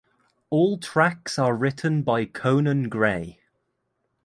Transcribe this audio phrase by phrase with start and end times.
[0.49, 3.39] All tracks are written by Conan Gray